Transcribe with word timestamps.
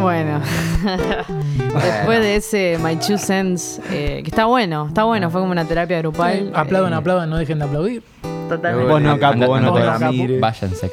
Bueno, 0.00 0.40
después 1.74 2.20
de 2.20 2.36
ese 2.36 2.78
My 2.82 2.96
Two 2.96 3.18
Cents, 3.18 3.80
eh, 3.90 4.20
que 4.22 4.30
está 4.30 4.44
bueno, 4.44 4.86
está 4.88 5.04
bueno, 5.04 5.30
fue 5.30 5.40
como 5.40 5.52
una 5.52 5.64
terapia 5.64 5.98
grupal. 5.98 6.52
Aplaudan, 6.54 6.92
eh, 6.92 6.96
aplaudan, 6.96 7.30
no 7.30 7.36
dejen 7.36 7.58
de 7.58 7.64
aplaudir. 7.64 8.02
Totalmente. 8.48 8.90
Vos 8.90 9.02
no, 9.02 9.18
capo, 9.18 9.46
vos 9.46 9.60
no 9.60 9.74
te 9.74 10.08
mires. 10.10 10.40
Váyanse. 10.40 10.90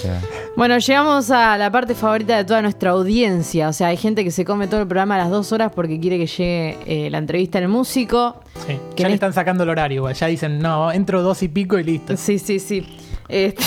Bueno, 0.58 0.78
llegamos 0.78 1.32
a 1.32 1.58
la 1.58 1.72
parte 1.72 1.96
favorita 1.96 2.36
de 2.36 2.44
toda 2.44 2.62
nuestra 2.62 2.92
audiencia. 2.92 3.70
O 3.70 3.74
sea, 3.74 3.88
hay 3.88 3.98
gente 3.98 4.24
que 4.24 4.32
se 4.32 4.44
come 4.44 4.68
todo 4.68 4.82
el 4.82 4.88
programa 4.88 5.16
a 5.16 5.20
las 5.20 5.30
dos 5.30 5.52
horas 5.52 5.72
porque 5.74 6.00
quiere 6.00 6.18
que 6.18 6.28
llegue 6.28 6.78
eh, 6.86 7.10
la 7.10 7.20
entrevista 7.20 7.60
del 7.60 7.70
músico. 7.70 8.42
Sí. 8.68 8.78
Que 8.96 9.04
Ya 9.04 9.10
le 9.10 9.16
están 9.16 9.34
sacando 9.34 9.64
el 9.64 9.70
horario. 9.70 10.10
Ya 10.12 10.28
dicen, 10.28 10.60
no, 10.60 10.92
entro 10.92 11.22
dos 11.22 11.44
y 11.44 11.48
pico 11.48 11.80
y 11.80 11.84
listo. 11.84 12.18
Sí, 12.18 12.40
sí, 12.40 12.60
sí. 12.60 12.86
Este, 13.28 13.64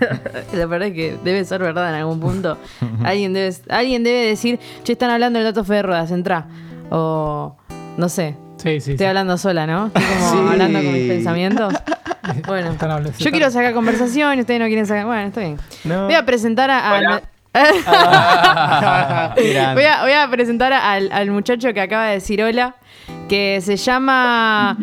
la 0.56 0.66
verdad 0.66 0.88
es 0.88 0.94
que 0.94 1.16
debe 1.24 1.44
ser 1.44 1.60
verdad 1.62 1.88
en 1.90 1.94
algún 1.96 2.20
punto. 2.20 2.58
alguien, 3.04 3.32
debe, 3.32 3.54
alguien 3.68 4.04
debe 4.04 4.26
decir, 4.26 4.58
che, 4.84 4.92
están 4.92 5.10
hablando 5.10 5.38
del 5.38 5.46
dato 5.52 5.64
fe 5.64 5.74
de 5.74 5.82
ruedas, 5.82 6.10
entra. 6.10 6.46
O 6.90 7.56
no 7.96 8.08
sé, 8.08 8.36
Sí, 8.58 8.80
sí. 8.80 8.92
estoy 8.92 8.98
sí. 8.98 9.04
hablando 9.04 9.36
sola, 9.38 9.66
¿no? 9.66 9.86
Estoy 9.86 10.02
como 10.02 10.30
Sí. 10.30 10.48
hablando 10.52 10.82
con 10.82 10.92
mis 10.92 11.08
pensamientos. 11.08 11.74
Bueno, 12.44 12.72
Están 12.72 12.90
hablando- 12.90 13.16
yo 13.18 13.30
quiero 13.30 13.48
sacar 13.52 13.72
conversación 13.72 14.36
y 14.36 14.40
ustedes 14.40 14.58
no 14.58 14.66
quieren 14.66 14.84
sacar. 14.84 15.06
Bueno, 15.06 15.28
está 15.28 15.40
bien. 15.42 15.58
No. 15.84 16.06
Voy 16.06 16.14
a 16.14 16.26
presentar 16.26 16.68
a. 16.72 16.96
a- 16.98 17.22
voy, 19.36 19.84
a, 19.84 20.02
voy 20.02 20.12
a 20.12 20.28
presentar 20.30 20.72
al, 20.72 21.10
al 21.12 21.30
muchacho 21.30 21.72
que 21.72 21.80
acaba 21.80 22.06
de 22.06 22.14
decir 22.14 22.42
hola, 22.42 22.74
que 23.28 23.60
se 23.62 23.76
llama 23.76 24.76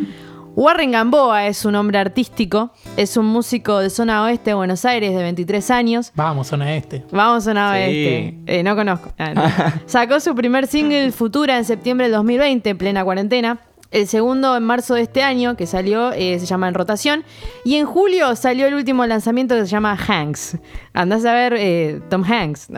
Warren 0.56 0.92
Gamboa, 0.92 1.48
es 1.48 1.66
un 1.66 1.74
hombre 1.76 1.98
artístico, 1.98 2.72
es 2.96 3.18
un 3.18 3.26
músico 3.26 3.80
de 3.80 3.90
zona 3.90 4.24
oeste 4.24 4.52
de 4.52 4.54
Buenos 4.54 4.86
Aires 4.86 5.16
de 5.16 5.22
23 5.24 5.72
años. 5.72 6.12
Vamos, 6.16 6.48
zona 6.48 6.76
este. 6.76 7.04
Vamos 7.12 7.38
a 7.38 7.42
zona 7.52 7.74
Sí. 7.74 7.80
oeste. 7.80 8.38
Eh, 8.46 8.64
no 8.64 8.76
conozco. 8.76 9.12
Ah, 9.18 9.34
no. 9.34 9.42
Sacó 9.88 10.20
su 10.20 10.36
primer 10.36 10.68
single 10.68 11.12
Futura 11.12 11.58
en 11.58 11.66
septiembre 11.66 12.06
del 12.06 12.14
2020, 12.14 12.70
en 12.70 12.78
plena 12.78 13.04
cuarentena. 13.04 13.60
El 13.94 14.08
segundo 14.08 14.58
en 14.58 14.64
marzo 14.64 14.96
de 14.96 15.04
este 15.04 15.22
año, 15.22 15.56
que 15.56 15.68
salió, 15.68 16.12
eh, 16.14 16.40
se 16.40 16.48
llama 16.48 16.68
En 16.68 16.74
Rotación. 16.74 17.24
Y 17.64 17.76
en 17.76 17.86
julio 17.86 18.36
salió 18.36 18.66
el 18.66 18.74
último 18.74 19.06
lanzamiento 19.06 19.54
que 19.54 19.62
se 19.62 19.68
llama 19.68 19.96
Hanks. 19.96 20.58
Andás 20.94 21.24
a 21.26 21.34
ver 21.34 21.54
eh, 21.58 22.02
Tom 22.10 22.24
Hanks. 22.24 22.68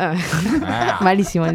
Ah. 0.68 0.98
Malísimo. 1.02 1.46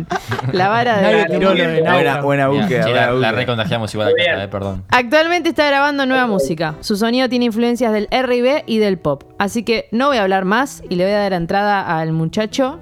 La 0.53 0.69
vara 0.69 0.97
de... 0.97 1.03
Nadie 1.03 1.27
tiró 1.27 1.55
lo 1.55 1.63
de 1.63 2.21
Buena, 2.23 2.49
búsqueda. 2.49 2.85
sí, 2.85 2.91
la, 2.91 3.11
la 3.13 3.33
recontagiamos 3.33 3.93
igual 3.93 4.09
acá, 4.09 4.45
eh, 4.45 4.49
perdón. 4.49 4.85
Actualmente 4.89 5.51
está 5.51 5.67
grabando 5.67 6.07
nueva 6.07 6.27
música. 6.27 6.77
Su 6.81 6.97
sonido 6.97 7.29
tiene 7.29 7.47
influencias 7.47 7.93
del 7.93 8.09
R&B 8.11 8.65
y 8.67 8.79
del 8.79 8.99
pop. 8.99 9.25
Así 9.39 9.63
que 9.63 9.89
no 9.91 10.09
voy 10.09 10.17
a 10.17 10.23
hablar 10.23 10.47
más 10.47 10.83
y 10.89 10.97
le 10.97 11.05
voy 11.05 11.13
a 11.13 11.19
dar 11.19 11.33
entrada 11.35 11.99
al 11.99 12.13
muchacho. 12.13 12.79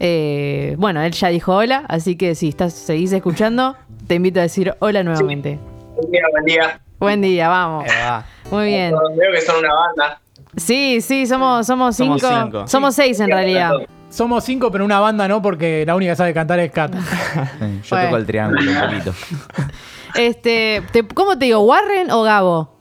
Eh, 0.00 0.74
bueno, 0.78 1.02
él 1.02 1.12
ya 1.12 1.28
dijo 1.28 1.54
hola, 1.54 1.84
así 1.88 2.16
que 2.16 2.34
si 2.34 2.48
estás, 2.48 2.72
seguís 2.72 3.12
escuchando, 3.12 3.76
te 4.06 4.14
invito 4.14 4.40
a 4.40 4.44
decir 4.44 4.74
hola 4.80 5.02
nuevamente. 5.02 5.58
Buen 5.96 6.10
día, 6.10 6.22
buen 6.30 6.44
día. 6.44 6.80
Buen 6.98 7.20
día, 7.22 7.48
vamos. 7.48 7.84
Va. 7.88 8.24
Muy 8.50 8.66
bien. 8.66 8.94
Veo 9.16 9.32
que 9.32 9.40
son 9.40 9.58
una 9.58 9.74
banda. 9.74 10.20
Sí, 10.56 11.00
sí, 11.00 11.26
somos, 11.26 11.66
somos 11.66 11.96
cinco. 11.96 12.66
Somos 12.66 12.94
seis 12.94 13.18
en 13.20 13.30
realidad. 13.30 13.72
Somos 14.10 14.44
cinco, 14.44 14.70
pero 14.70 14.84
una 14.84 15.00
banda 15.00 15.26
no, 15.26 15.42
porque 15.42 15.84
la 15.84 15.96
única 15.96 16.12
que 16.12 16.16
sabe 16.16 16.32
cantar 16.34 16.60
es 16.60 16.70
Cata. 16.70 16.98
Sí, 17.58 17.80
Yo 17.82 17.96
Bueno. 17.96 18.04
toco 18.06 18.16
el 18.18 18.26
triángulo 18.26 18.70
un 18.70 18.80
poquito. 18.90 19.12
Este, 20.14 20.80
te- 20.92 21.02
¿Cómo 21.08 21.36
te 21.36 21.46
digo? 21.46 21.58
¿Warren 21.62 22.12
o 22.12 22.22
Gabo? 22.22 22.72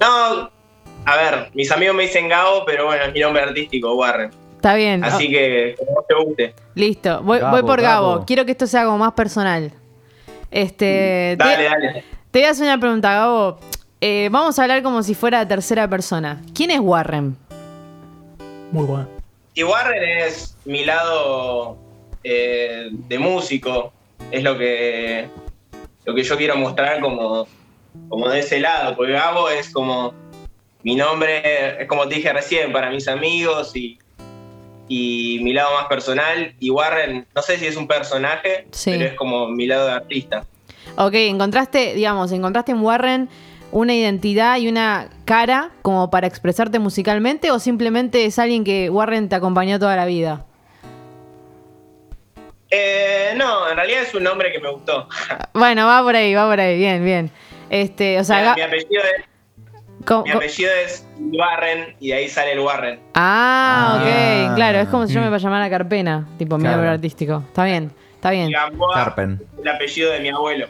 No, 0.00 0.50
a 1.04 1.16
ver, 1.16 1.50
mis 1.54 1.70
amigos 1.70 1.94
me 1.94 2.02
dicen 2.02 2.28
Gabo, 2.28 2.64
pero 2.66 2.86
bueno, 2.86 3.04
es 3.04 3.12
mi 3.12 3.20
nombre 3.20 3.42
artístico, 3.44 3.94
Warren. 3.94 4.32
Está 4.56 4.74
bien. 4.74 5.04
Así 5.04 5.30
que, 5.30 5.76
como 5.78 6.02
te 6.02 6.14
guste. 6.24 6.54
Listo, 6.74 7.22
voy, 7.22 7.38
Gabo, 7.38 7.52
voy 7.52 7.62
por 7.62 7.80
Gabo. 7.80 8.08
Gabo. 8.14 8.24
Quiero 8.26 8.44
que 8.44 8.50
esto 8.50 8.66
sea 8.66 8.84
como 8.84 8.98
más 8.98 9.12
personal. 9.12 9.70
Este, 10.50 11.36
te- 11.38 11.44
Dale, 11.44 11.64
dale. 11.64 12.04
Te 12.30 12.38
voy 12.40 12.48
a 12.48 12.50
hacer 12.50 12.64
una 12.64 12.78
pregunta, 12.78 13.12
Gabo. 13.12 13.58
Eh, 14.00 14.28
vamos 14.30 14.58
a 14.58 14.62
hablar 14.62 14.82
como 14.82 15.02
si 15.02 15.14
fuera 15.14 15.40
de 15.40 15.46
tercera 15.46 15.88
persona. 15.88 16.42
¿Quién 16.54 16.70
es 16.70 16.80
Warren? 16.80 17.36
Muy 18.72 18.84
bueno. 18.84 19.08
Y 19.54 19.62
Warren 19.62 20.02
es 20.26 20.56
mi 20.66 20.84
lado 20.84 21.78
eh, 22.22 22.88
de 22.90 23.18
músico. 23.18 23.92
Es 24.30 24.42
lo 24.42 24.58
que, 24.58 25.28
lo 26.04 26.14
que 26.14 26.22
yo 26.22 26.36
quiero 26.36 26.56
mostrar 26.56 27.00
como, 27.00 27.46
como 28.08 28.28
de 28.28 28.40
ese 28.40 28.60
lado. 28.60 28.94
Porque 28.96 29.12
Gabo 29.12 29.48
es 29.48 29.70
como 29.72 30.12
mi 30.82 30.94
nombre, 30.94 31.80
es 31.82 31.88
como 31.88 32.06
te 32.06 32.16
dije 32.16 32.32
recién, 32.32 32.72
para 32.72 32.90
mis 32.90 33.08
amigos 33.08 33.74
y, 33.74 33.98
y 34.88 35.40
mi 35.42 35.52
lado 35.52 35.74
más 35.74 35.86
personal. 35.86 36.54
Y 36.60 36.70
Warren, 36.70 37.26
no 37.34 37.42
sé 37.42 37.58
si 37.58 37.66
es 37.66 37.76
un 37.76 37.86
personaje, 37.88 38.66
Sí. 38.70 38.90
pero 38.92 39.04
es 39.04 39.14
como 39.14 39.48
mi 39.48 39.66
lado 39.66 39.86
de 39.86 39.92
artista. 39.92 40.44
Ok, 40.96 41.14
encontraste, 41.14 41.94
digamos, 41.94 42.30
encontraste 42.32 42.72
en 42.72 42.80
Warren 42.80 43.28
una 43.72 43.94
identidad 43.94 44.58
y 44.58 44.68
una 44.68 45.10
cara 45.24 45.70
como 45.82 46.08
para 46.10 46.26
expresarte 46.26 46.78
musicalmente 46.78 47.50
o 47.50 47.58
simplemente 47.58 48.24
es 48.24 48.38
alguien 48.38 48.62
que 48.64 48.88
Warren 48.90 49.28
te 49.28 49.34
acompañó 49.34 49.78
toda 49.78 49.96
la 49.96 50.06
vida? 50.06 50.44
Eh, 52.70 53.32
no, 53.36 53.68
en 53.70 53.76
realidad 53.76 54.02
es 54.02 54.14
un 54.14 54.24
nombre 54.24 54.52
que 54.52 54.58
me 54.60 54.70
gustó. 54.70 55.08
Bueno, 55.54 55.86
va 55.86 56.02
por 56.02 56.16
ahí, 56.16 56.34
va 56.34 56.48
por 56.48 56.60
ahí, 56.60 56.76
bien, 56.78 57.04
bien. 57.04 57.30
Este, 57.70 58.18
o 58.20 58.24
sea, 58.24 58.54
mi, 58.54 58.60
mi 58.60 58.62
apellido 58.62 59.02
es, 59.02 59.24
mi 60.24 60.30
apellido 60.30 60.70
es 60.84 61.06
Warren 61.18 61.94
y 62.00 62.08
de 62.08 62.14
ahí 62.14 62.28
sale 62.28 62.52
el 62.52 62.60
Warren. 62.60 63.00
Ah, 63.14 63.98
ok, 64.00 64.06
Ah. 64.08 64.52
claro, 64.54 64.78
es 64.78 64.88
como 64.88 65.06
si 65.06 65.14
yo 65.14 65.20
me 65.20 65.38
llamara 65.38 65.68
Carpena, 65.70 66.26
tipo 66.38 66.56
mi 66.58 66.64
nombre 66.64 66.88
artístico. 66.88 67.42
Está 67.46 67.64
bien, 67.64 67.90
está 68.14 68.30
bien. 68.30 68.50
Gamboa, 68.50 68.94
Carpen. 68.94 69.42
el 69.62 69.68
apellido 69.68 70.12
de 70.12 70.20
mi 70.20 70.28
abuelo. 70.28 70.66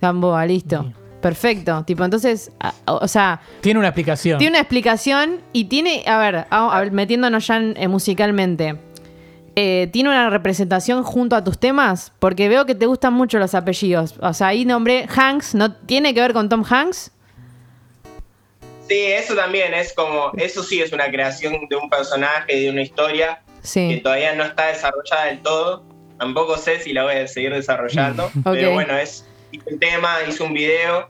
Gamboa, 0.00 0.44
listo. 0.46 0.92
Perfecto. 1.20 1.84
Tipo, 1.84 2.04
entonces, 2.04 2.50
a- 2.58 2.74
o 2.86 3.06
sea, 3.06 3.40
Tiene 3.60 3.78
una 3.78 3.88
explicación. 3.88 4.38
tiene 4.38 4.52
una 4.52 4.60
explicación 4.60 5.40
y 5.52 5.66
tiene, 5.66 6.02
a 6.06 6.18
ver, 6.18 6.34
a- 6.36 6.46
a- 6.50 6.84
metiéndonos 6.90 7.46
ya 7.46 7.58
en- 7.58 7.74
eh, 7.76 7.86
musicalmente, 7.86 8.76
eh, 9.54 9.88
¿tiene 9.92 10.08
una 10.08 10.30
representación 10.30 11.04
junto 11.04 11.36
a 11.36 11.44
tus 11.44 11.58
temas? 11.58 12.12
Porque 12.18 12.48
veo 12.48 12.66
que 12.66 12.74
te 12.74 12.86
gustan 12.86 13.12
mucho 13.12 13.38
los 13.38 13.54
apellidos. 13.54 14.14
O 14.20 14.32
sea, 14.32 14.48
ahí 14.48 14.64
nombré 14.64 15.06
Hanks, 15.14 15.54
¿no 15.54 15.72
tiene 15.72 16.12
que 16.12 16.20
ver 16.20 16.32
con 16.32 16.48
Tom 16.48 16.64
Hanks? 16.68 17.12
Sí, 18.92 19.06
eso 19.06 19.34
también 19.34 19.72
es 19.72 19.94
como, 19.94 20.32
eso 20.36 20.62
sí 20.62 20.82
es 20.82 20.92
una 20.92 21.10
creación 21.10 21.66
de 21.70 21.76
un 21.76 21.88
personaje, 21.88 22.54
de 22.60 22.68
una 22.70 22.82
historia 22.82 23.40
que 23.62 23.66
Sí. 23.66 24.00
todavía 24.02 24.34
no 24.34 24.44
está 24.44 24.66
desarrollada 24.66 25.26
del 25.26 25.40
todo. 25.40 25.82
Tampoco 26.18 26.58
sé 26.58 26.78
si 26.80 26.92
la 26.92 27.04
voy 27.04 27.14
a 27.14 27.26
seguir 27.26 27.54
desarrollando, 27.54 28.30
pero 28.44 28.72
bueno, 28.72 28.94
es 28.98 29.26
hice 29.50 29.64
un 29.72 29.78
tema, 29.78 30.16
hice 30.28 30.42
un 30.42 30.52
video 30.52 31.08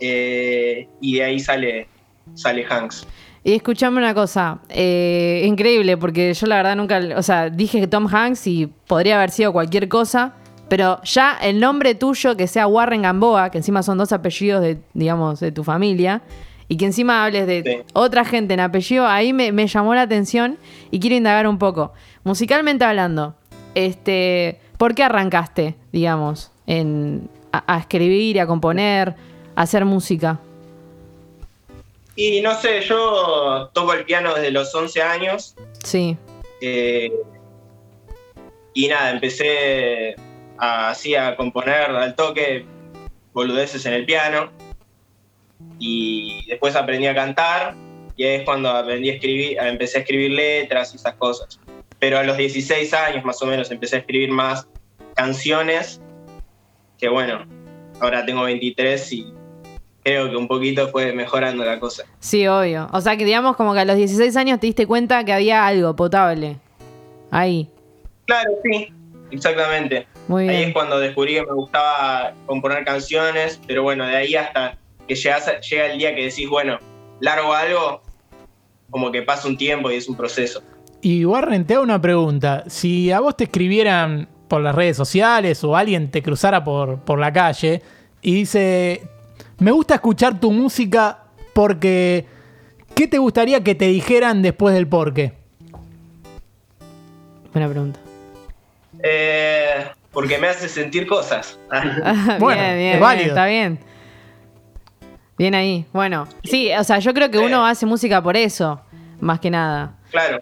eh, 0.00 0.88
y 1.00 1.16
de 1.16 1.24
ahí 1.24 1.38
sale, 1.40 1.86
sale 2.34 2.66
Hanks. 2.68 3.06
Y 3.44 3.54
escuchame 3.54 3.98
una 3.98 4.14
cosa, 4.14 4.58
eh, 4.70 5.42
increíble, 5.44 5.96
porque 5.96 6.32
yo 6.34 6.46
la 6.46 6.56
verdad 6.56 6.76
nunca, 6.76 7.00
o 7.16 7.22
sea, 7.22 7.50
dije 7.50 7.86
Tom 7.86 8.08
Hanks 8.12 8.46
y 8.46 8.66
podría 8.86 9.16
haber 9.18 9.30
sido 9.30 9.52
cualquier 9.52 9.88
cosa, 9.88 10.32
pero 10.68 11.00
ya 11.04 11.38
el 11.42 11.60
nombre 11.60 11.94
tuyo, 11.94 12.36
que 12.36 12.46
sea 12.48 12.66
Warren 12.66 13.02
Gamboa, 13.02 13.50
que 13.50 13.58
encima 13.58 13.82
son 13.82 13.98
dos 13.98 14.12
apellidos 14.12 14.62
de, 14.62 14.78
digamos, 14.94 15.40
de 15.40 15.52
tu 15.52 15.62
familia, 15.62 16.22
y 16.68 16.76
que 16.76 16.86
encima 16.86 17.24
hables 17.24 17.46
de 17.46 17.62
Sí. 17.62 17.90
otra 17.92 18.24
gente 18.24 18.54
en 18.54 18.60
apellido, 18.60 19.06
ahí 19.06 19.32
me, 19.32 19.52
me 19.52 19.66
llamó 19.66 19.94
la 19.94 20.02
atención 20.02 20.58
y 20.90 21.00
quiero 21.00 21.16
indagar 21.16 21.46
un 21.46 21.58
poco. 21.58 21.92
Musicalmente 22.24 22.84
hablando, 22.84 23.34
este, 23.74 24.60
¿por 24.78 24.94
qué 24.94 25.02
arrancaste, 25.02 25.74
digamos, 25.92 26.50
en, 26.66 27.28
a, 27.52 27.74
a 27.74 27.78
escribir, 27.78 28.40
a 28.40 28.46
componer, 28.46 29.14
a 29.56 29.62
hacer 29.62 29.84
música? 29.84 30.40
Y 32.16 32.40
no 32.40 32.54
sé, 32.54 32.80
yo 32.82 33.70
toco 33.72 33.92
el 33.92 34.04
piano 34.04 34.32
desde 34.34 34.52
los 34.52 34.72
11 34.74 35.02
años 35.02 35.56
Sí, 35.82 36.16
eh, 36.60 37.12
y 38.72 38.88
nada, 38.88 39.10
empecé 39.10 40.14
a, 40.56 40.90
así 40.90 41.14
a 41.16 41.36
componer 41.36 41.90
al 41.90 42.14
toque 42.14 42.64
boludeces 43.32 43.84
en 43.86 43.94
el 43.94 44.06
piano 44.06 44.48
y 45.78 46.46
después 46.48 46.76
aprendí 46.76 47.06
a 47.06 47.14
cantar 47.14 47.74
y 48.16 48.24
ahí 48.24 48.34
es 48.36 48.42
cuando 48.44 48.70
aprendí 48.70 49.10
a 49.10 49.14
escribir, 49.14 49.58
empecé 49.58 49.98
a 49.98 50.00
escribir 50.02 50.30
letras 50.32 50.92
y 50.92 50.96
esas 50.96 51.14
cosas. 51.14 51.58
Pero 51.98 52.18
a 52.18 52.22
los 52.22 52.36
16 52.36 52.92
años 52.94 53.24
más 53.24 53.40
o 53.42 53.46
menos 53.46 53.70
empecé 53.70 53.96
a 53.96 53.98
escribir 54.00 54.30
más 54.30 54.68
canciones 55.14 56.00
que 56.98 57.08
bueno, 57.08 57.44
ahora 58.00 58.24
tengo 58.24 58.42
23 58.42 59.12
y 59.12 59.32
creo 60.02 60.30
que 60.30 60.36
un 60.36 60.46
poquito 60.46 60.88
fue 60.88 61.12
mejorando 61.12 61.64
la 61.64 61.80
cosa. 61.80 62.04
Sí, 62.20 62.46
obvio. 62.46 62.88
O 62.92 63.00
sea 63.00 63.16
que 63.16 63.24
digamos 63.24 63.56
como 63.56 63.74
que 63.74 63.80
a 63.80 63.84
los 63.84 63.96
16 63.96 64.36
años 64.36 64.60
te 64.60 64.66
diste 64.66 64.86
cuenta 64.86 65.24
que 65.24 65.32
había 65.32 65.66
algo 65.66 65.96
potable. 65.96 66.58
Ahí. 67.30 67.68
Claro, 68.26 68.50
sí, 68.62 68.92
exactamente. 69.30 70.06
Muy 70.28 70.48
Ahí 70.48 70.62
es 70.64 70.72
cuando 70.72 70.98
descubrí 70.98 71.34
que 71.34 71.42
me 71.42 71.52
gustaba 71.52 72.32
componer 72.46 72.84
canciones, 72.84 73.60
pero 73.66 73.82
bueno, 73.82 74.06
de 74.06 74.16
ahí 74.16 74.34
hasta 74.34 74.78
que 75.06 75.14
llegas 75.14 75.48
a- 75.48 75.60
llega 75.60 75.86
el 75.86 75.98
día 75.98 76.14
que 76.14 76.24
decís, 76.24 76.48
bueno, 76.48 76.78
largo 77.20 77.52
algo, 77.54 78.02
como 78.90 79.10
que 79.12 79.22
pasa 79.22 79.48
un 79.48 79.56
tiempo 79.56 79.90
y 79.90 79.96
es 79.96 80.08
un 80.08 80.16
proceso. 80.16 80.62
Y 81.02 81.24
Warren, 81.24 81.66
te 81.66 81.74
hago 81.74 81.82
una 81.82 82.00
pregunta. 82.00 82.64
Si 82.66 83.10
a 83.12 83.20
vos 83.20 83.36
te 83.36 83.44
escribieran 83.44 84.28
por 84.48 84.60
las 84.62 84.74
redes 84.74 84.96
sociales 84.96 85.62
o 85.64 85.76
alguien 85.76 86.10
te 86.10 86.22
cruzara 86.22 86.64
por, 86.64 87.00
por 87.00 87.18
la 87.18 87.32
calle 87.32 87.82
y 88.22 88.34
dice, 88.34 89.02
me 89.58 89.70
gusta 89.70 89.94
escuchar 89.96 90.40
tu 90.40 90.50
música 90.52 91.18
porque, 91.52 92.24
¿qué 92.94 93.06
te 93.06 93.18
gustaría 93.18 93.62
que 93.62 93.74
te 93.74 93.86
dijeran 93.86 94.40
después 94.42 94.74
del 94.74 94.86
porqué? 94.88 95.32
Buena 97.52 97.68
pregunta. 97.68 98.00
Eh, 99.02 99.84
porque 100.12 100.38
me 100.38 100.48
hace 100.48 100.68
sentir 100.68 101.06
cosas. 101.06 101.58
Bueno, 102.38 102.62
bien, 102.62 102.94
es 102.94 103.00
válido. 103.00 103.24
bien, 103.24 103.28
está 103.28 103.46
bien. 103.46 103.78
Bien 105.38 105.54
ahí. 105.54 105.84
Bueno, 105.92 106.26
sí, 106.44 106.70
o 106.78 106.84
sea, 106.84 106.98
yo 107.00 107.12
creo 107.14 107.30
que 107.30 107.38
uno 107.38 107.66
hace 107.66 107.86
música 107.86 108.22
por 108.22 108.36
eso, 108.36 108.80
más 109.20 109.40
que 109.40 109.50
nada. 109.50 109.94
claro. 110.10 110.40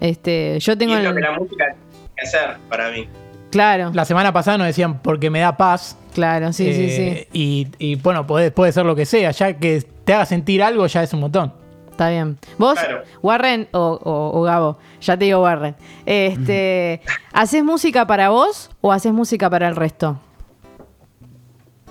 Este, 0.00 0.58
yo 0.58 0.72
Y 0.72 0.76
tengo 0.76 0.96
es 0.96 1.02
lo 1.04 1.10
el- 1.10 1.14
que 1.16 1.20
la 1.20 1.32
música 1.38 1.64
tiene 1.66 2.10
que 2.16 2.22
hacer 2.26 2.56
para 2.68 2.90
mí. 2.90 3.06
Claro, 3.52 3.90
La 3.94 4.04
semana 4.04 4.32
pasada 4.32 4.58
nos 4.58 4.66
decían 4.66 4.98
porque 5.00 5.30
me 5.30 5.38
da 5.40 5.56
paz. 5.56 5.96
claro, 6.14 6.52
sí, 6.52 6.72
sí, 6.72 6.90
sí. 6.90 7.02
Eh, 7.02 7.28
Y, 7.32 7.68
y, 7.78 7.94
bueno, 7.96 8.26
puede, 8.26 8.50
puede 8.50 8.72
ser 8.72 8.84
lo 8.86 8.96
que 8.96 9.04
sea, 9.06 9.30
ya 9.30 9.52
que 9.58 9.82
te 10.04 10.14
haga 10.14 10.24
sentir 10.26 10.62
algo 10.62 10.86
ya 10.86 11.02
es 11.02 11.12
un 11.12 11.20
montón. 11.20 11.52
Está 11.90 12.08
bien. 12.08 12.38
Vos, 12.58 12.78
Claro. 12.80 13.02
Warren 13.22 13.68
o, 13.72 13.78
o- 14.02 14.38
o 14.40 14.42
Gabo, 14.42 14.78
ya 15.00 15.16
te 15.16 15.26
digo 15.26 15.42
Warren. 15.42 15.76
Este, 16.06 17.02
¿haces 17.32 17.62
música 17.62 18.06
para 18.06 18.30
vos 18.30 18.70
o 18.80 18.90
haces 18.90 19.12
música 19.12 19.48
para 19.50 19.68
el 19.68 19.76
resto? 19.76 20.18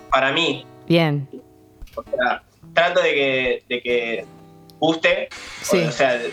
Para 0.09 0.31
mí, 0.33 0.65
Bien, 0.87 1.29
o 1.95 2.03
sea, 2.03 2.43
trato 2.73 3.01
de 3.01 3.13
que, 3.13 3.63
de 3.69 3.81
que 3.81 4.25
guste, 4.79 5.29
Sí. 5.61 5.77
o 5.83 5.91
sea, 5.91 6.13
de, 6.17 6.31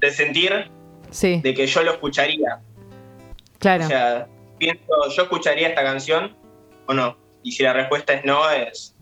de 0.00 0.10
sentir 0.10 0.70
sí, 1.10 1.40
de 1.42 1.54
que 1.54 1.66
yo 1.66 1.82
lo 1.82 1.92
escucharía. 1.92 2.60
claro. 3.58 3.84
O 3.84 3.88
sea, 3.88 4.26
pienso, 4.58 4.84
¿yo 5.14 5.22
escucharía 5.22 5.68
esta 5.68 5.82
canción 5.82 6.34
o 6.86 6.94
no? 6.94 7.16
Y 7.42 7.52
si 7.52 7.62
la 7.62 7.72
respuesta 7.72 8.12
es 8.14 8.24
no, 8.24 8.50
es, 8.50 8.96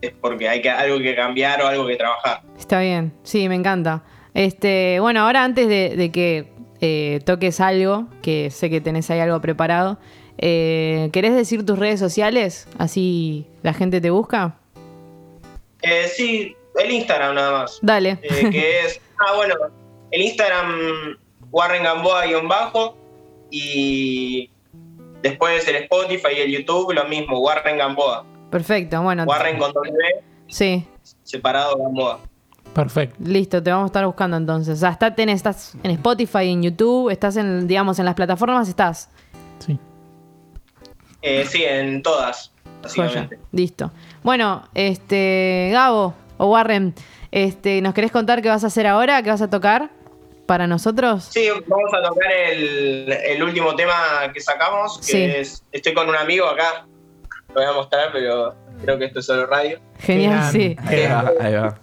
es 0.00 0.12
porque 0.20 0.48
hay 0.48 0.62
que, 0.62 0.70
algo 0.70 0.98
que 0.98 1.14
cambiar 1.14 1.60
o 1.62 1.66
algo 1.66 1.86
que 1.86 1.96
trabajar. 1.96 2.42
Está 2.58 2.80
bien, 2.80 3.12
sí, 3.22 3.48
me 3.48 3.54
encanta. 3.54 4.02
Este, 4.34 4.98
bueno, 5.00 5.20
ahora 5.20 5.44
antes 5.44 5.68
de, 5.68 5.94
de 5.96 6.10
que 6.10 6.52
eh, 6.80 7.20
toques 7.24 7.60
algo, 7.60 8.08
que 8.22 8.50
sé 8.50 8.70
que 8.70 8.80
tenés 8.80 9.10
ahí 9.10 9.20
algo 9.20 9.40
preparado, 9.40 9.98
eh, 10.38 11.10
¿querés 11.12 11.34
decir 11.34 11.64
tus 11.66 11.78
redes 11.78 12.00
sociales? 12.00 12.66
Así 12.78 13.46
la 13.62 13.72
gente 13.74 14.00
te 14.00 14.10
busca. 14.10 14.58
Eh, 15.82 16.08
sí, 16.08 16.56
el 16.78 16.90
Instagram 16.90 17.34
nada 17.34 17.52
más. 17.60 17.78
Dale. 17.82 18.18
Eh, 18.22 18.50
que 18.50 18.80
es, 18.86 19.00
ah, 19.18 19.34
bueno, 19.36 19.54
el 20.10 20.22
Instagram 20.22 21.18
Warren 21.50 21.82
Gamboa-bajo 21.84 22.96
y 23.50 24.50
después 25.22 25.66
el 25.68 25.76
Spotify 25.76 26.28
y 26.36 26.40
el 26.40 26.50
YouTube 26.52 26.92
lo 26.92 27.04
mismo, 27.04 27.38
Warren 27.40 27.76
Gamboa. 27.78 28.24
Perfecto, 28.50 29.00
bueno. 29.02 29.24
Warren 29.24 29.58
con 29.58 29.72
W, 29.72 29.92
Sí, 30.48 30.86
separado 31.22 31.76
Gamboa. 31.78 32.20
Perfecto. 32.74 33.16
listo, 33.20 33.62
te 33.62 33.70
vamos 33.70 33.84
a 33.84 33.86
estar 33.88 34.06
buscando 34.06 34.36
entonces. 34.36 34.74
O 34.78 34.80
sea, 34.80 34.90
está- 34.90 35.14
tenés- 35.14 35.34
estás 35.34 35.74
en 35.82 35.90
Spotify, 35.92 36.48
en 36.50 36.62
YouTube, 36.62 37.10
estás 37.10 37.36
en, 37.36 37.66
digamos, 37.68 37.98
en 37.98 38.06
las 38.06 38.14
plataformas, 38.14 38.66
estás. 38.68 39.10
Sí. 39.58 39.78
Eh, 41.20 41.44
sí, 41.46 41.64
en 41.64 42.02
todas, 42.02 42.51
Joya. 42.94 43.28
Listo. 43.52 43.90
Bueno, 44.22 44.68
este, 44.74 45.70
Gabo 45.72 46.14
o 46.38 46.46
Warren, 46.46 46.94
este, 47.30 47.80
¿nos 47.80 47.94
querés 47.94 48.10
contar 48.12 48.42
qué 48.42 48.48
vas 48.48 48.64
a 48.64 48.66
hacer 48.68 48.86
ahora? 48.86 49.22
¿Qué 49.22 49.30
vas 49.30 49.42
a 49.42 49.50
tocar 49.50 49.90
para 50.46 50.66
nosotros? 50.66 51.24
Sí, 51.30 51.48
vamos 51.66 51.90
a 51.94 52.08
tocar 52.08 52.30
el, 52.50 53.10
el 53.12 53.42
último 53.42 53.74
tema 53.74 53.94
que 54.34 54.40
sacamos, 54.40 54.98
que 54.98 55.04
Sí. 55.04 55.22
es 55.22 55.64
Estoy 55.72 55.94
con 55.94 56.08
un 56.08 56.16
amigo 56.16 56.46
acá. 56.46 56.86
Lo 57.48 57.54
voy 57.54 57.64
a 57.64 57.72
mostrar, 57.72 58.10
pero 58.12 58.54
creo 58.82 58.98
que 58.98 59.04
esto 59.06 59.20
es 59.20 59.26
solo 59.26 59.46
radio. 59.46 59.78
Genial, 59.98 60.50
sí. 60.50 60.76
Ahí 60.86 61.06
va, 61.06 61.32
ahí 61.40 61.54
va. 61.54 61.78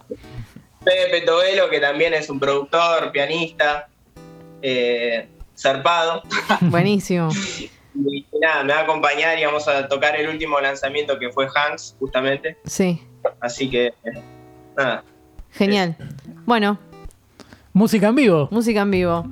Pepe 0.84 1.22
Tobelo, 1.22 1.70
que 1.70 1.80
también 1.80 2.14
es 2.14 2.30
un 2.30 2.40
productor, 2.40 3.12
pianista, 3.12 3.88
eh, 4.62 5.28
zarpado. 5.58 6.24
Buenísimo. 6.62 7.30
Y 8.06 8.26
nada, 8.42 8.64
me 8.64 8.74
va 8.74 8.80
a 8.80 8.84
acompañar 8.84 9.38
y 9.40 9.46
vamos 9.46 9.68
a 9.68 9.88
tocar 9.88 10.16
el 10.16 10.30
último 10.30 10.60
lanzamiento 10.60 11.18
que 11.20 11.30
fue 11.32 11.48
Hans, 11.54 11.96
justamente. 12.00 12.58
Sí, 12.66 13.02
Así 13.42 13.70
que, 13.70 13.94
nada. 14.78 15.04
genial. 15.52 15.96
Bueno, 16.46 16.78
Música 17.74 18.08
en 18.08 18.16
vivo. 18.16 18.48
música 18.52 18.82
en 18.82 18.92
vivo. 18.92 19.28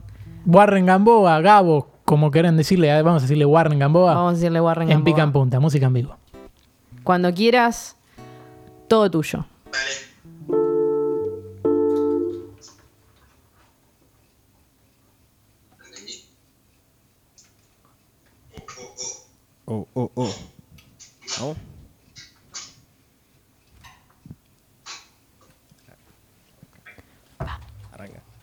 Warren 0.46 0.86
Gamboa, 0.86 1.42
Gabo, 1.42 1.90
como 2.06 2.30
quieran 2.32 2.56
decirle, 2.58 2.90
eh, 2.90 3.02
vamos 3.02 3.22
a 3.22 3.26
decirle 3.26 3.46
Warren 3.46 3.80
Gamboa. 3.80 4.14
Vamos 4.14 4.34
a 4.34 4.36
decirle 4.36 4.62
Warren 4.62 4.84
en 4.90 4.98
Gamboa. 4.98 5.06
pica 5.06 5.24
en 5.24 5.32
punta, 5.32 5.60
música 5.60 5.88
en 5.88 5.94
vivo. 5.94 6.16
Cuando 7.04 7.34
quieras, 7.34 7.96
todo 8.88 9.10
tuyo. 9.10 9.46
Oh, 19.70 19.86
oh, 19.98 20.12
oh. 20.16 20.36
Oh. 21.42 21.56
Arranca. 27.92 28.37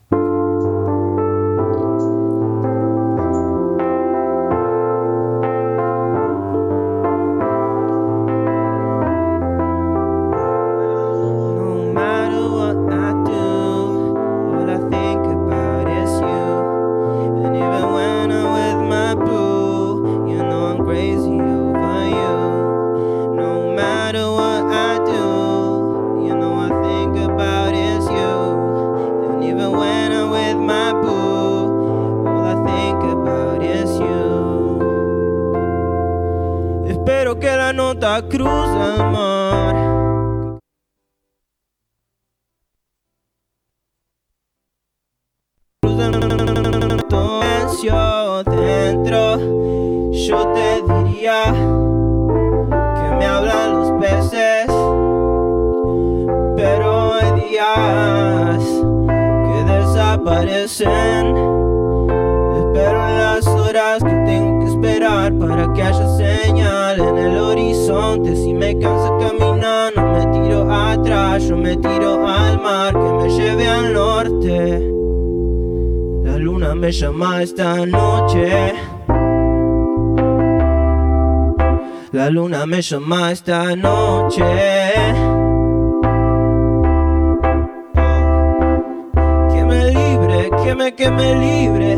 La 38.14 38.22
cruce 38.28 38.78
el 38.96 39.10
mar. 39.10 39.74
silencio 47.10 48.42
dentro, 48.44 49.20
yo 50.12 50.38
te 50.54 50.82
diría 50.92 51.40
que 52.96 53.16
me 53.18 53.26
hablan 53.26 53.68
los 53.72 53.90
peces, 54.00 54.66
pero 56.56 57.14
hay 57.14 57.30
días 57.40 58.64
que 59.44 59.58
desaparecen. 59.72 61.26
Espero 62.60 62.98
las 63.18 63.46
horas 63.48 64.04
que 64.04 64.14
tengo 64.24 64.60
que 64.60 64.66
esperar 64.70 65.32
para 65.36 65.72
que 65.72 65.82
haya 65.82 66.08
señal 66.16 66.63
el 67.26 67.36
horizonte. 67.38 68.36
Si 68.36 68.52
me 68.52 68.78
cansa 68.78 69.10
caminar, 69.18 69.92
no 69.96 70.12
me 70.12 70.26
tiro 70.26 70.72
atrás, 70.72 71.48
yo 71.48 71.56
me 71.56 71.76
tiro 71.76 72.26
al 72.26 72.60
mar 72.60 72.92
que 72.92 73.12
me 73.18 73.28
lleve 73.30 73.68
al 73.68 73.92
norte. 73.92 74.90
La 76.24 76.36
luna 76.38 76.74
me 76.74 76.90
llama 76.92 77.42
esta 77.42 77.86
noche. 77.86 78.74
La 82.12 82.30
luna 82.30 82.64
me 82.64 82.80
llama 82.80 83.32
esta 83.32 83.74
noche. 83.74 84.44
Que 89.52 89.64
me 89.64 89.90
libre, 89.90 90.50
que 90.62 90.74
me, 90.74 90.94
que 90.94 91.10
me 91.10 91.34
libre, 91.34 91.96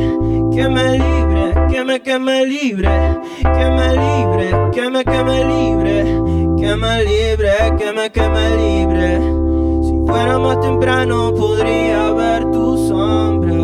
que 0.54 0.68
me 0.68 0.98
libre, 0.98 1.15
me, 1.86 2.02
que 2.02 2.18
me 2.18 2.44
libre, 2.44 2.88
que 3.42 3.70
me 3.70 3.88
libre, 3.92 4.50
que 4.72 4.90
me, 4.90 5.04
que 5.04 5.22
libre, 5.44 6.04
que 6.58 6.76
me 6.76 7.04
libre, 7.04 7.52
que 7.78 7.92
me, 7.92 8.10
que 8.10 8.28
libre. 8.58 9.20
Si 9.84 9.94
fuera 10.06 10.38
más 10.38 10.60
temprano 10.60 11.32
podría 11.34 12.10
ver 12.12 12.50
tu 12.50 12.76
sombra. 12.88 13.54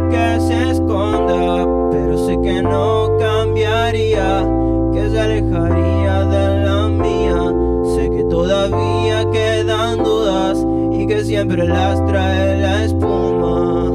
siempre 11.44 11.68
las 11.68 12.06
trae 12.06 12.62
la 12.62 12.86
espuma. 12.86 13.90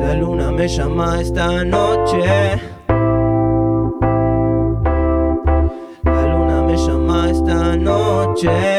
La 0.00 0.14
luna 0.14 0.50
me 0.50 0.66
llama 0.66 1.20
esta 1.20 1.64
noche. 1.64 2.18
La 6.04 6.22
luna 6.32 6.62
me 6.66 6.76
llama 6.76 7.30
esta 7.30 7.76
noche. 7.76 8.77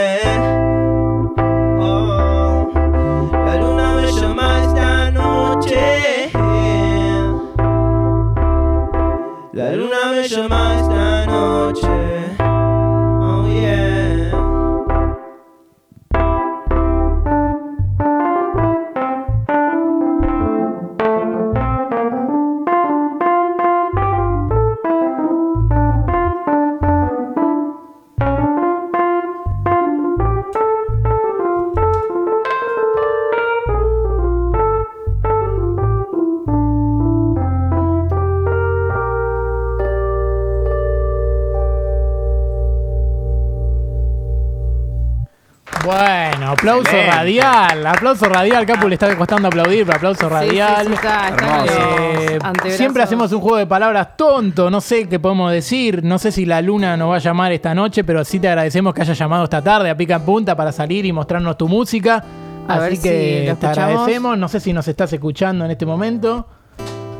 Bueno, 45.89 46.51
aplauso 46.51 46.81
Excelente. 46.81 47.11
radial. 47.11 47.87
Aplauso 47.87 48.25
radial. 48.25 48.65
Capu 48.65 48.87
le 48.87 48.95
está 48.95 49.15
costando 49.17 49.47
aplaudir, 49.47 49.85
pero 49.85 49.97
aplauso 49.97 50.29
radial. 50.29 50.81
sí, 50.81 50.87
sí, 50.87 50.93
está- 50.93 51.29
está 51.29 51.45
Hermoso. 51.45 51.73
con 51.73 52.53
los 52.63 52.65
Eh, 52.65 52.77
siempre 52.77 53.01
hacemos 53.03 53.31
un 53.31 53.41
juego 53.41 53.57
de 53.57 53.65
palabras 53.65 54.15
tonto, 54.15 54.69
no 54.69 54.81
sé 54.81 55.07
qué 55.09 55.19
podemos 55.19 55.51
decir, 55.51 56.03
no 56.03 56.19
sé 56.19 56.31
si 56.31 56.45
la 56.45 56.61
luna 56.61 56.95
nos 56.95 57.09
va 57.11 57.15
a 57.15 57.19
llamar 57.19 57.51
esta 57.53 57.73
noche, 57.73 58.03
pero 58.03 58.23
sí 58.23 58.39
te 58.39 58.47
agradecemos 58.49 58.93
que 58.93 59.01
hayas 59.01 59.17
llamado 59.17 59.45
esta 59.45 59.61
tarde 59.63 59.89
a 59.89 59.97
Pica 59.97 60.15
en 60.15 60.21
Punta 60.21 60.55
para 60.55 60.71
salir 60.71 61.05
y 61.05 61.11
mostrarnos 61.11 61.57
tu 61.57 61.67
música. 61.67 62.23
A 62.67 62.75
Así 62.75 62.99
que 63.01 63.55
te 63.59 63.65
agradecemos, 63.67 64.37
no 64.37 64.47
sé 64.47 64.59
si 64.59 64.73
nos 64.73 64.87
estás 64.87 65.11
escuchando 65.11 65.65
en 65.65 65.71
este 65.71 65.85
momento. 65.87 66.45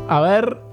A 0.08 0.20
ver. 0.22 0.69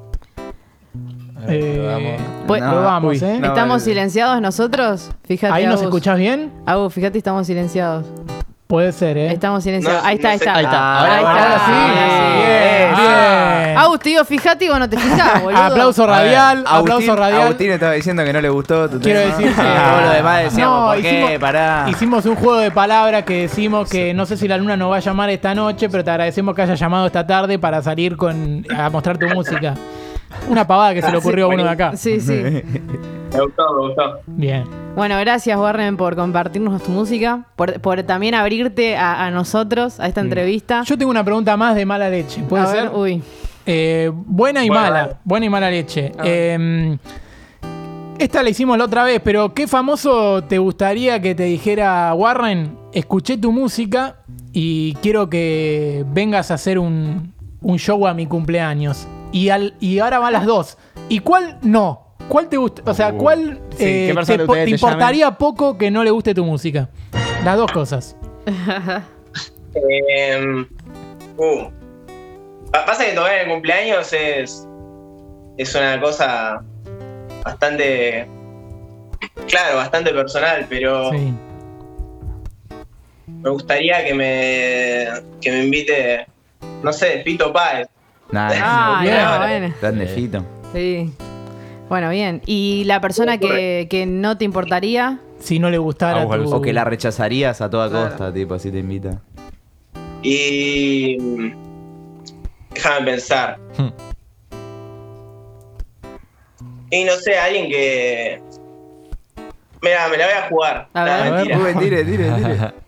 Eh. 1.48 2.16
Pues- 2.46 2.60
vamos, 2.62 3.10
uy, 3.22 3.28
¿eh? 3.28 3.38
no, 3.40 3.46
¿Estamos 3.48 3.82
silenciados 3.82 4.40
nosotros? 4.40 5.10
Fíjate. 5.26 5.52
¿Ahí 5.52 5.64
nos 5.66 5.74
Agus. 5.76 5.84
escuchás 5.84 6.18
bien? 6.18 6.52
Agus, 6.66 6.92
fíjate, 6.92 7.18
estamos 7.18 7.46
silenciados. 7.46 8.04
Puede 8.66 8.90
ser, 8.90 9.16
¿eh? 9.16 9.32
Estamos 9.32 9.62
silenciados. 9.62 10.02
No, 10.02 10.08
ahí 10.08 10.16
está, 10.16 10.28
no 10.28 10.32
ahí 10.32 10.38
sé. 10.38 10.44
está. 10.44 10.56
Ahí 10.58 10.64
está. 10.64 10.78
Ah, 10.78 10.98
Ahora- 10.98 11.16
ahí 11.18 11.24
ahora 11.24 11.54
está. 11.56 11.66
sí. 11.66 11.72
Bien, 12.36 12.94
bien. 12.96 13.78
Agus, 13.78 14.00
te 14.00 14.08
digo, 14.08 14.24
fíjate 14.24 14.64
y 14.64 14.68
vos 14.68 14.78
no 14.80 14.88
te 14.90 14.96
fijás, 14.98 15.42
boludo. 15.44 15.62
Aplauso 15.62 16.06
radial, 16.06 16.58
aplauso 16.66 16.92
Agustín, 17.12 17.16
radial. 17.16 17.42
Agustín 17.42 17.70
estaba 17.72 17.92
diciendo 17.92 18.24
que 18.24 18.32
no 18.32 18.40
le 18.40 18.48
gustó 18.48 18.88
tu 18.90 18.98
Quiero 19.00 19.20
tema. 19.20 19.36
decir 19.36 19.54
que 19.54 19.62
Todo 19.62 20.00
lo 20.00 20.10
demás 20.10 20.42
decíamos, 20.44 20.80
No, 20.80 20.86
¿por 20.88 20.98
hicimos-? 20.98 21.38
Pará. 21.38 21.84
Hicimos 21.88 22.26
un 22.26 22.34
juego 22.36 22.56
de 22.58 22.70
palabras 22.72 23.22
que 23.24 23.42
decimos 23.42 23.88
que 23.88 24.14
no 24.14 24.26
sé 24.26 24.36
si 24.36 24.48
la 24.48 24.56
luna 24.56 24.76
nos 24.76 24.90
va 24.90 24.96
a 24.96 25.00
llamar 25.00 25.30
esta 25.30 25.54
noche, 25.54 25.88
pero 25.88 26.02
te 26.02 26.10
agradecemos 26.10 26.54
que 26.56 26.62
hayas 26.62 26.80
llamado 26.80 27.06
esta 27.06 27.24
tarde 27.26 27.58
para 27.60 27.82
salir 27.82 28.16
con 28.16 28.64
a 28.76 28.90
mostrar 28.90 29.16
tu 29.18 29.26
música. 29.28 29.74
Una 30.48 30.66
pavada 30.66 30.94
que 30.94 31.02
se 31.02 31.10
le 31.10 31.18
ocurrió 31.18 31.46
a 31.46 31.48
uno 31.48 31.64
de 31.64 31.70
acá. 31.70 31.96
Sí, 31.96 32.20
sí. 32.20 32.32
Me 33.32 33.42
gustó, 33.42 33.74
me 33.74 33.88
gustó. 33.88 34.20
Bien. 34.28 34.64
Bueno, 34.94 35.18
gracias 35.18 35.58
Warren 35.58 35.96
por 35.96 36.14
compartirnos 36.16 36.82
tu 36.82 36.90
música, 36.90 37.44
por, 37.56 37.80
por 37.80 38.02
también 38.04 38.34
abrirte 38.34 38.96
a, 38.96 39.26
a 39.26 39.30
nosotros, 39.30 40.00
a 40.00 40.06
esta 40.06 40.20
entrevista. 40.22 40.84
Yo 40.84 40.96
tengo 40.96 41.10
una 41.10 41.24
pregunta 41.24 41.54
más 41.56 41.74
de 41.74 41.84
mala 41.84 42.08
leche. 42.08 42.42
¿Puede 42.48 42.62
a 42.64 42.70
ver, 42.70 42.82
ser? 42.84 42.90
uy. 42.94 43.22
Eh, 43.66 44.10
buena 44.14 44.64
y 44.64 44.68
Bueno, 44.68 44.82
mala. 44.84 45.18
Buena 45.24 45.46
y 45.46 45.48
mala 45.50 45.70
leche. 45.70 46.12
Ver. 46.16 46.24
Eh, 46.24 46.98
esta 48.18 48.42
la 48.42 48.48
hicimos 48.48 48.78
la 48.78 48.84
otra 48.84 49.04
vez, 49.04 49.20
pero 49.22 49.52
¿qué 49.52 49.66
famoso 49.66 50.42
te 50.44 50.56
gustaría 50.56 51.20
que 51.20 51.34
te 51.34 51.42
dijera 51.42 52.14
Warren? 52.14 52.78
Escuché 52.92 53.36
tu 53.36 53.52
música 53.52 54.16
y 54.52 54.94
quiero 55.02 55.28
que 55.28 56.06
vengas 56.12 56.50
a 56.50 56.54
hacer 56.54 56.78
un, 56.78 57.34
un 57.60 57.78
show 57.78 58.06
a 58.06 58.14
mi 58.14 58.26
cumpleaños. 58.26 59.06
Y, 59.32 59.48
al, 59.50 59.74
y 59.80 59.98
ahora 59.98 60.18
van 60.18 60.32
las 60.32 60.46
dos. 60.46 60.78
¿Y 61.08 61.18
cuál 61.20 61.58
no? 61.62 62.02
¿Cuál 62.28 62.48
te 62.48 62.56
gusta? 62.56 62.82
O 62.86 62.94
sea, 62.94 63.12
Uh. 63.12 63.18
¿cuál 63.18 63.60
Sí, 63.76 63.84
eh, 63.84 64.06
¿qué 64.08 64.14
persona 64.14 64.38
te, 64.38 64.46
po- 64.46 64.54
te 64.54 64.64
te 64.64 64.70
importaría 64.70 65.30
poco 65.32 65.76
que 65.78 65.90
no 65.90 66.02
le 66.02 66.10
guste 66.10 66.34
tu 66.34 66.44
música? 66.44 66.88
Las 67.44 67.56
dos 67.56 67.70
cosas. 67.72 68.16
Eh, 69.74 70.66
uh. 71.36 71.70
Pa- 72.72 72.84
Pasa 72.86 73.04
que 73.04 73.12
tocar 73.12 73.32
en 73.34 73.40
el 73.46 73.48
cumpleaños 73.52 74.12
es, 74.12 74.66
es 75.56 75.74
una 75.74 76.00
cosa 76.00 76.62
bastante, 77.44 78.26
claro, 79.46 79.76
bastante 79.76 80.12
personal, 80.12 80.66
pero 80.68 81.10
Sí. 81.12 81.32
me 83.42 83.50
gustaría 83.50 84.04
que 84.04 84.14
me, 84.14 85.06
que 85.40 85.50
me 85.52 85.64
invite, 85.64 86.26
no 86.82 86.92
sé, 86.92 87.22
Fito 87.22 87.52
Páez. 87.52 87.88
Nah, 88.32 88.50
Ah, 88.54 89.02
no, 89.04 89.46
bueno. 89.46 89.74
Tan 89.80 89.98
de 89.98 90.06
fito. 90.06 90.44
Sí. 90.72 91.12
Bueno, 91.88 92.10
bien. 92.10 92.42
¿Y 92.46 92.84
la 92.84 93.00
persona 93.00 93.38
que, 93.38 93.86
que 93.88 94.04
no 94.06 94.36
te 94.36 94.44
importaría? 94.44 95.20
Si 95.38 95.58
no 95.58 95.70
le 95.70 95.78
gustara 95.78 96.22
Ah, 96.22 96.36
tu... 96.36 96.54
O 96.54 96.60
que 96.60 96.72
la 96.72 96.84
rechazarías 96.84 97.60
a 97.60 97.70
toda 97.70 97.88
Claro. 97.88 98.08
costa, 98.08 98.32
tipo, 98.32 98.58
si 98.58 98.70
te 98.72 98.78
invita. 98.78 99.20
Y 100.22 101.16
déjame 102.74 103.06
pensar. 103.12 103.58
Hmm. 103.78 103.88
Y 106.90 107.04
no 107.04 107.12
sé, 107.16 107.38
alguien 107.38 107.68
que... 107.68 108.40
Mira, 109.82 110.08
me 110.08 110.16
la 110.16 110.24
voy 110.26 110.34
a 110.34 110.48
jugar. 110.48 110.88
A 110.94 111.04
Nah, 111.04 111.22
ver. 111.22 111.32
mentira. 111.32 111.58
Uy, 111.58 111.74
tire, 111.78 112.04
tire, 112.04 112.30
tire. 112.32 112.58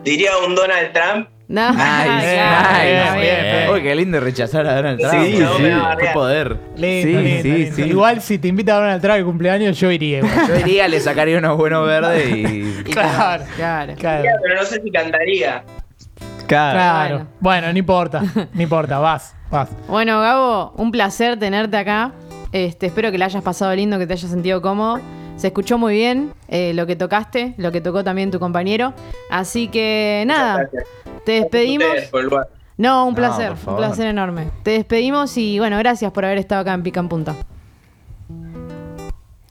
Diría 0.04 0.30
un 0.46 0.54
Donald 0.54 0.92
Trump. 0.92 1.28
No, 1.48 1.70
Nice, 1.70 1.82
claro, 1.82 2.68
nice. 2.72 2.98
está 2.98 3.14
bien. 3.16 3.40
bien. 3.42 3.70
Uy, 3.72 3.82
qué 3.82 3.94
lindo 3.94 4.20
rechazar 4.20 4.66
a 4.66 4.74
Donald 4.76 5.00
Trump. 5.00 5.24
Sí, 5.24 5.42
a 5.72 5.96
Qué 5.98 6.06
poder. 6.12 6.56
Lindo, 6.76 7.08
sí, 7.08 7.24
lindo, 7.24 7.42
sí, 7.42 7.50
lindo. 7.52 7.76
sí. 7.76 7.82
Igual 7.84 8.20
si 8.20 8.38
te 8.38 8.48
invita 8.48 8.76
a 8.76 8.80
Donald 8.80 9.00
Trump 9.00 9.14
al 9.16 9.24
cumpleaños, 9.24 9.80
yo 9.80 9.90
iría. 9.90 10.18
igual. 10.18 10.46
Yo 10.46 10.54
diría, 10.56 10.88
le 10.88 11.00
sacaría 11.00 11.38
unos 11.38 11.56
buenos 11.56 11.86
verdes 11.86 12.28
y. 12.28 12.82
claro, 12.92 13.44
Claro. 13.56 13.94
claro. 13.96 14.24
Pero 14.42 14.54
no 14.56 14.62
sé 14.64 14.80
si 14.82 14.90
cantaría. 14.90 15.64
Claro. 16.46 17.08
Bueno. 17.16 17.26
Bueno, 17.40 17.72
no 17.72 17.78
importa, 17.78 18.22
no 18.54 18.62
importa, 18.62 18.98
vas, 18.98 19.34
vas. 19.50 19.68
Bueno, 19.86 20.20
Gabo, 20.20 20.72
un 20.76 20.90
placer 20.90 21.38
tenerte 21.38 21.76
acá. 21.76 22.12
Este, 22.52 22.86
espero 22.86 23.10
que 23.10 23.18
le 23.18 23.24
hayas 23.24 23.42
pasado 23.42 23.74
lindo, 23.74 23.98
que 23.98 24.06
te 24.06 24.14
hayas 24.14 24.30
sentido 24.30 24.62
cómodo. 24.62 25.00
Se 25.36 25.48
escuchó 25.48 25.78
muy 25.78 25.94
bien 25.94 26.32
eh, 26.48 26.72
lo 26.74 26.86
que 26.86 26.96
tocaste, 26.96 27.54
lo 27.58 27.70
que 27.70 27.80
tocó 27.80 28.02
también 28.02 28.30
tu 28.30 28.40
compañero. 28.40 28.94
Así 29.30 29.68
que 29.68 30.24
nada, 30.26 30.66
Gracias. 30.72 30.84
Te 31.28 31.34
despedimos. 31.34 31.86
No, 32.78 33.06
un 33.06 33.14
placer, 33.14 33.52
un 33.66 33.76
placer 33.76 34.06
enorme. 34.06 34.50
Te 34.62 34.70
despedimos 34.70 35.36
y 35.36 35.58
bueno, 35.58 35.76
gracias 35.76 36.10
por 36.10 36.24
haber 36.24 36.38
estado 36.38 36.62
acá 36.62 36.72
en 36.72 36.82
Pica 36.82 37.00
en 37.00 37.08
Punta. 37.10 37.36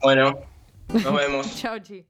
Bueno, 0.02 0.40
nos 0.92 1.14
vemos. 1.14 1.56
Chao, 1.60 1.78
chi. 1.78 2.04